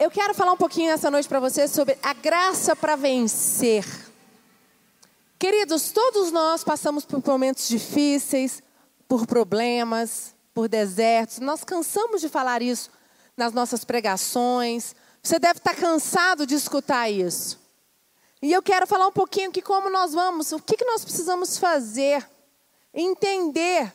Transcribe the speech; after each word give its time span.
Eu 0.00 0.12
quero 0.12 0.32
falar 0.32 0.52
um 0.52 0.56
pouquinho 0.56 0.92
essa 0.92 1.10
noite 1.10 1.28
para 1.28 1.40
vocês 1.40 1.72
sobre 1.72 1.98
a 2.00 2.12
graça 2.12 2.76
para 2.76 2.94
vencer. 2.94 3.84
Queridos, 5.36 5.90
todos 5.90 6.30
nós 6.30 6.62
passamos 6.62 7.04
por 7.04 7.20
momentos 7.26 7.68
difíceis, 7.68 8.62
por 9.08 9.26
problemas, 9.26 10.36
por 10.54 10.68
desertos. 10.68 11.40
Nós 11.40 11.64
cansamos 11.64 12.20
de 12.20 12.28
falar 12.28 12.62
isso 12.62 12.90
nas 13.36 13.52
nossas 13.52 13.84
pregações. 13.84 14.94
Você 15.20 15.36
deve 15.40 15.58
estar 15.58 15.74
cansado 15.74 16.46
de 16.46 16.54
escutar 16.54 17.10
isso. 17.10 17.58
E 18.40 18.52
eu 18.52 18.62
quero 18.62 18.86
falar 18.86 19.08
um 19.08 19.12
pouquinho 19.12 19.50
que 19.50 19.60
como 19.60 19.90
nós 19.90 20.14
vamos, 20.14 20.52
o 20.52 20.60
que, 20.60 20.76
que 20.76 20.84
nós 20.84 21.04
precisamos 21.04 21.58
fazer, 21.58 22.24
entender 22.94 23.92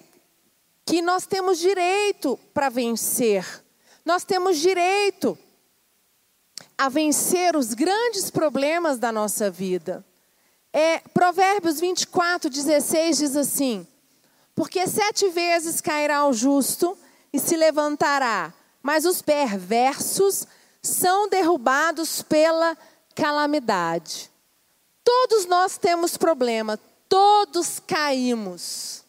que 0.85 1.01
nós 1.01 1.25
temos 1.25 1.59
direito 1.59 2.38
para 2.54 2.67
vencer. 2.67 3.63
Nós 4.04 4.25
temos 4.25 4.57
direito 4.57 5.38
a 6.77 6.89
vencer 6.89 7.55
os 7.55 7.73
grandes 7.73 8.29
problemas 8.29 9.00
da 9.00 9.11
nossa 9.11 9.50
vida. 9.50 10.04
É, 10.71 11.00
Provérbios 11.14 11.79
24, 11.79 12.50
16 12.50 13.18
diz 13.18 13.36
assim: 13.36 13.87
Porque 14.55 14.87
sete 14.87 15.29
vezes 15.29 15.79
cairá 15.79 16.25
o 16.25 16.33
justo 16.33 16.97
e 17.31 17.39
se 17.39 17.55
levantará, 17.55 18.54
mas 18.81 19.05
os 19.05 19.21
perversos 19.21 20.47
são 20.81 21.29
derrubados 21.29 22.21
pela 22.21 22.78
calamidade. 23.15 24.31
Todos 25.03 25.45
nós 25.45 25.78
temos 25.78 26.17
problema, 26.17 26.79
todos 27.07 27.79
caímos. 27.79 29.03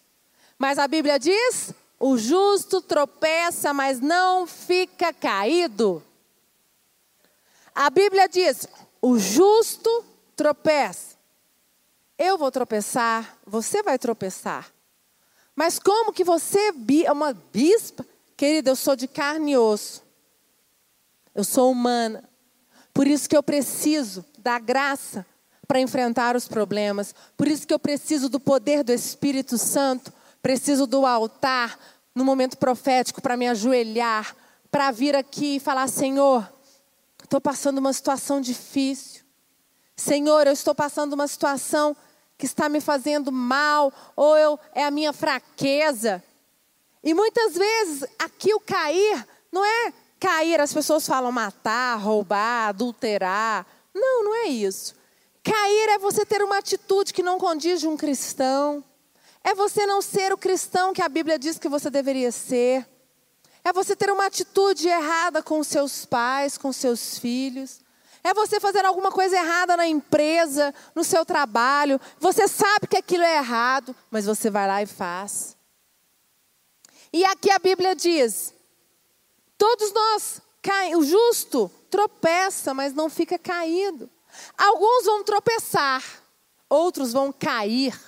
Mas 0.59 0.79
a 0.79 0.87
Bíblia 0.87 1.19
diz: 1.19 1.73
o 1.99 2.19
justo 2.19 2.83
tropeça, 2.83 3.73
mas 3.73 4.01
não 4.01 4.47
fica 4.47 5.13
caído. 5.13 6.03
A 7.75 7.91
Bíblia 7.91 8.29
diz: 8.29 8.69
o 9.03 9.19
justo 9.19 10.05
tropeça. 10.37 11.17
Eu 12.17 12.39
vou 12.39 12.51
tropeçar, 12.51 13.37
você 13.45 13.83
vai 13.83 13.99
tropeçar. 13.99 14.73
Mas 15.55 15.79
como 15.79 16.13
que 16.13 16.25
você 16.25 16.73
é 17.05 17.13
uma 17.13 17.33
bispa? 17.33 18.07
Querida, 18.37 18.71
eu 18.71 18.77
sou 18.77 18.95
de 18.95 19.09
carne 19.09 19.53
e 19.53 19.57
osso. 19.57 20.03
Eu 21.35 21.45
sou 21.45 21.71
humana. 21.71 22.29
Por 22.93 23.07
isso 23.07 23.29
que 23.29 23.37
eu 23.37 23.43
preciso 23.43 24.25
da 24.39 24.59
graça 24.59 25.27
para 25.67 25.81
enfrentar 25.81 26.37
os 26.37 26.47
problemas. 26.47 27.15
Por 27.37 27.49
isso 27.49 27.67
que 27.67 27.75
eu 27.75 27.79
preciso 27.79 28.29
do 28.29 28.39
poder 28.39 28.85
do 28.85 28.93
Espírito 28.93 29.59
Santo. 29.59 30.13
Preciso 30.41 30.87
do 30.87 31.05
altar 31.07 31.79
no 32.15 32.25
momento 32.25 32.57
profético 32.57 33.21
para 33.21 33.37
me 33.37 33.49
ajoelhar, 33.49 34.37
para 34.71 34.91
vir 34.91 35.17
aqui 35.17 35.57
e 35.57 35.61
falar: 35.61 35.89
Senhor, 35.89 36.49
estou 37.25 37.41
passando 37.41 37.79
uma 37.79 37.93
situação 37.93 38.41
difícil. 38.41 39.23
Senhor, 39.97 40.47
eu 40.47 40.53
estou 40.53 40.75
passando 40.75 41.13
uma 41.13 41.27
situação 41.27 41.97
que 42.37 42.47
está 42.47 42.69
me 42.69 42.81
fazendo 42.81 43.31
mal, 43.31 43.93
ou 44.17 44.37
eu, 44.37 44.59
é 44.75 44.85
a 44.85 44.91
minha 44.91 45.13
fraqueza. 45.13 46.23
E 47.03 47.15
muitas 47.15 47.55
vezes 47.55 48.05
aqui 48.19 48.53
o 48.55 48.61
cair 48.61 49.27
não 49.53 49.65
é 49.65 49.93
cair, 50.19 50.61
as 50.61 50.73
pessoas 50.73 51.07
falam 51.07 51.31
matar, 51.31 51.97
roubar, 51.97 52.69
adulterar. 52.69 53.67
Não, 53.95 54.25
não 54.25 54.35
é 54.35 54.47
isso. 54.47 54.95
Cair 55.43 55.91
é 55.91 55.99
você 55.99 56.25
ter 56.25 56.43
uma 56.43 56.59
atitude 56.59 57.13
que 57.13 57.23
não 57.23 57.39
condiz 57.39 57.81
de 57.81 57.87
um 57.87 57.97
cristão. 57.97 58.83
É 59.45 59.55
você 59.55 59.85
não 59.87 60.01
ser 60.01 60.33
o 60.33 60.39
cristão 60.39 60.95
que 60.95 61.03
a 61.03 61.09
Bíblia 61.09 61.39
diz 61.39 61.59
que 61.59 61.69
você 61.69 61.91
deveria 61.91 62.33
ser. 62.33 62.89
É 63.65 63.73
você 63.73 63.97
ter 63.97 64.11
uma 64.11 64.27
atitude 64.27 64.87
errada 64.87 65.43
com 65.43 65.65
seus 65.65 66.05
pais, 66.05 66.59
com 66.59 66.71
seus 66.71 67.19
filhos. 67.19 67.81
É 68.23 68.35
você 68.35 68.61
fazer 68.61 68.85
alguma 68.85 69.11
coisa 69.11 69.37
errada 69.37 69.75
na 69.75 69.87
empresa, 69.87 70.75
no 70.95 71.03
seu 71.03 71.25
trabalho. 71.25 71.99
Você 72.21 72.47
sabe 72.47 72.87
que 72.87 72.97
aquilo 72.97 73.23
é 73.23 73.39
errado, 73.39 73.97
mas 74.11 74.27
você 74.27 74.51
vai 74.51 74.69
lá 74.69 74.83
e 74.83 74.87
faz. 74.87 75.57
E 77.11 77.25
aqui 77.25 77.51
a 77.51 77.59
Bíblia 77.59 77.97
diz: 77.97 78.53
todos 79.57 79.93
nós, 79.93 80.43
o 80.97 81.03
justo 81.03 81.71
tropeça, 81.91 82.75
mas 82.75 82.93
não 82.93 83.09
fica 83.09 83.39
caído. 83.39 84.11
Alguns 84.59 85.07
vão 85.07 85.25
tropeçar, 85.25 86.03
outros 86.69 87.15
vão 87.15 87.33
cair. 87.33 87.99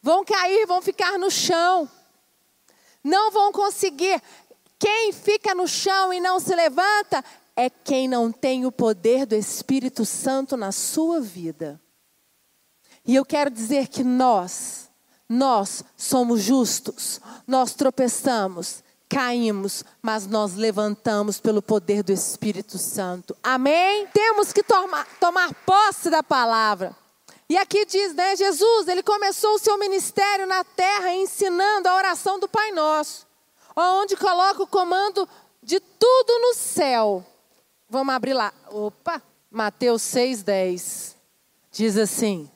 Vão 0.00 0.24
cair, 0.24 0.66
vão 0.66 0.82
ficar 0.82 1.18
no 1.18 1.30
chão 1.30 1.90
não 3.04 3.30
vão 3.30 3.52
conseguir. 3.52 4.20
Quem 4.78 5.12
fica 5.12 5.54
no 5.54 5.68
chão 5.68 6.12
e 6.12 6.18
não 6.18 6.40
se 6.40 6.54
levanta 6.54 7.22
é 7.54 7.70
quem 7.70 8.08
não 8.08 8.32
tem 8.32 8.66
o 8.66 8.72
poder 8.72 9.26
do 9.26 9.34
Espírito 9.34 10.04
Santo 10.04 10.56
na 10.56 10.72
sua 10.72 11.20
vida. 11.20 11.80
E 13.06 13.14
eu 13.14 13.24
quero 13.24 13.50
dizer 13.50 13.88
que 13.88 14.02
nós, 14.02 14.90
nós 15.28 15.84
somos 15.96 16.40
justos, 16.40 17.20
nós 17.46 17.74
tropeçamos, 17.74 18.82
caímos, 19.08 19.84
mas 20.02 20.26
nós 20.26 20.54
levantamos 20.54 21.38
pelo 21.38 21.60
poder 21.60 22.02
do 22.02 22.12
Espírito 22.12 22.78
Santo. 22.78 23.36
Amém? 23.42 24.06
Temos 24.12 24.52
que 24.52 24.62
tomar, 24.62 25.06
tomar 25.20 25.54
posse 25.66 26.08
da 26.08 26.22
palavra. 26.22 26.96
E 27.48 27.58
aqui 27.58 27.84
diz, 27.84 28.14
né, 28.14 28.34
Jesus, 28.36 28.88
ele 28.88 29.02
começou 29.02 29.54
o 29.54 29.58
seu 29.58 29.76
ministério 29.78 30.46
na 30.46 30.64
terra 30.64 31.12
ensinando 31.14 31.88
a 31.88 31.96
oração 31.96 32.38
do 32.38 32.48
Pai 32.48 32.72
Nosso, 32.72 33.26
onde 33.76 34.16
coloca 34.16 34.62
o 34.62 34.66
comando 34.66 35.28
de 35.62 35.78
tudo 35.78 36.38
no 36.40 36.54
céu. 36.54 37.24
Vamos 37.88 38.14
abrir 38.14 38.32
lá. 38.32 38.52
Opa, 38.70 39.22
Mateus 39.50 40.02
6:10. 40.02 41.14
Diz 41.70 41.98
assim: 41.98 42.50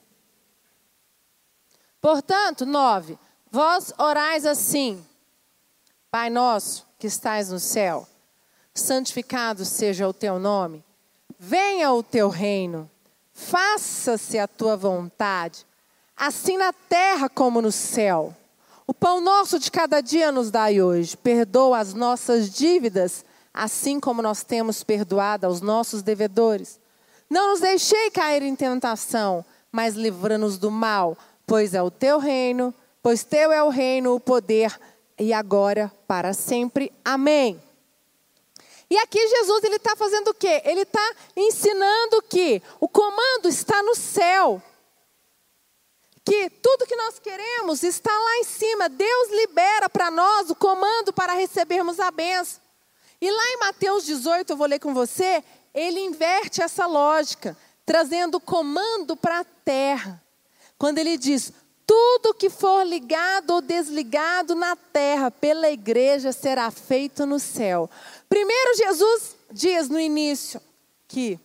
Portanto, 2.01 2.65
9. 2.65 3.17
Vós 3.51 3.93
orais 3.97 4.45
assim: 4.45 5.05
Pai 6.09 6.29
nosso 6.29 6.87
que 6.97 7.07
estais 7.07 7.49
no 7.49 7.59
céu, 7.59 8.07
santificado 8.73 9.65
seja 9.65 10.07
o 10.07 10.13
teu 10.13 10.39
nome. 10.39 10.83
Venha 11.37 11.91
o 11.93 12.01
teu 12.03 12.27
reino 12.29 12.89
Faça-se 13.39 14.37
a 14.37 14.49
tua 14.49 14.75
vontade, 14.75 15.65
assim 16.15 16.57
na 16.57 16.73
terra 16.73 17.29
como 17.29 17.61
no 17.61 17.71
céu. 17.71 18.35
O 18.85 18.93
pão 18.93 19.21
nosso 19.21 19.57
de 19.57 19.71
cada 19.71 20.01
dia 20.01 20.29
nos 20.29 20.51
dai 20.51 20.81
hoje. 20.81 21.15
Perdoa 21.15 21.79
as 21.79 21.93
nossas 21.93 22.49
dívidas, 22.49 23.23
assim 23.53 23.97
como 23.97 24.21
nós 24.21 24.43
temos 24.43 24.83
perdoado 24.83 25.47
aos 25.47 25.61
nossos 25.61 26.03
devedores. 26.03 26.81
Não 27.29 27.51
nos 27.51 27.61
deixei 27.61 28.11
cair 28.11 28.43
em 28.43 28.57
tentação, 28.57 29.43
mas 29.71 29.95
livra-nos 29.95 30.57
do 30.57 30.69
mal, 30.69 31.17
pois 31.47 31.73
é 31.73 31.81
o 31.81 31.89
teu 31.89 32.19
reino, 32.19 32.73
pois 33.01 33.23
teu 33.23 33.53
é 33.53 33.63
o 33.63 33.69
reino, 33.69 34.13
o 34.15 34.19
poder 34.19 34.77
e 35.17 35.31
agora 35.31 35.89
para 36.05 36.33
sempre. 36.33 36.91
Amém. 37.05 37.57
E 38.89 38.97
aqui 38.97 39.27
Jesus 39.27 39.63
ele 39.63 39.75
está 39.75 39.95
fazendo 39.95 40.29
o 40.29 40.33
quê? 40.33 40.61
Ele 40.65 40.81
está 40.81 41.15
ensinando 41.35 42.23
que 42.23 42.61
o 42.79 42.89
comando 42.89 43.47
está 43.47 43.83
no 43.83 43.93
céu. 43.95 44.61
Que 46.25 46.49
tudo 46.49 46.87
que 46.87 46.95
nós 46.95 47.19
queremos 47.19 47.83
está 47.83 48.11
lá 48.11 48.37
em 48.37 48.43
cima. 48.43 48.89
Deus 48.89 49.29
libera 49.29 49.89
para 49.89 50.09
nós 50.09 50.49
o 50.49 50.55
comando 50.55 51.13
para 51.13 51.33
recebermos 51.33 51.99
a 51.99 52.09
benção. 52.09 52.61
E 53.21 53.29
lá 53.29 53.43
em 53.51 53.59
Mateus 53.59 54.05
18, 54.05 54.51
eu 54.51 54.57
vou 54.57 54.65
ler 54.65 54.79
com 54.79 54.93
você, 54.93 55.43
ele 55.73 55.99
inverte 55.99 56.61
essa 56.61 56.85
lógica, 56.85 57.55
trazendo 57.85 58.35
o 58.35 58.41
comando 58.41 59.15
para 59.15 59.41
a 59.41 59.43
terra. 59.43 60.23
Quando 60.77 60.97
ele 60.99 61.17
diz: 61.17 61.51
tudo 61.89 62.35
que 62.35 62.51
for 62.51 62.85
ligado 62.85 63.49
ou 63.49 63.61
desligado 63.61 64.53
na 64.53 64.75
terra 64.75 65.31
pela 65.31 65.71
igreja 65.71 66.31
será 66.31 66.69
feito 66.69 67.25
no 67.25 67.39
céu. 67.39 67.89
Primeiro, 68.29 68.75
Jesus 68.75 69.35
diz 69.51 69.89
no 69.89 69.99
início 69.99 70.61
que 71.07 71.39